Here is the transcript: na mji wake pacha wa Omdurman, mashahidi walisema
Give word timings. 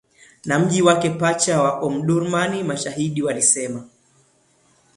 na 0.45 0.59
mji 0.59 0.81
wake 0.81 1.09
pacha 1.09 1.61
wa 1.61 1.79
Omdurman, 1.79 2.63
mashahidi 2.63 3.21
walisema 3.23 3.87